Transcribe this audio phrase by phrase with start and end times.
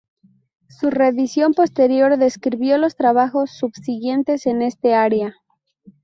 [0.81, 5.35] Una revisión posterior describió los trabajos subsiguientes en este área.